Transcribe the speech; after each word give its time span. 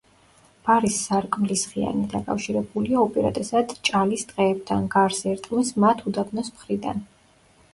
ბარის 0.67 0.95
საკმლისხიანი 1.09 2.05
დაკავშირებულია 2.13 3.03
უპირატესად 3.09 3.75
ჭალის 3.91 4.25
ტყეებთან, 4.31 4.89
გარს 4.97 5.23
ერტყმის 5.35 5.71
მათ 5.85 6.03
უდაბნოს 6.13 6.51
მხრიდან. 6.57 7.07